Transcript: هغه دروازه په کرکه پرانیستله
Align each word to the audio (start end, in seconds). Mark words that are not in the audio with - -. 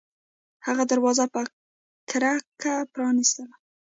هغه 0.65 0.83
دروازه 0.91 1.25
په 1.33 1.41
کرکه 2.09 2.75
پرانیستله 2.93 3.55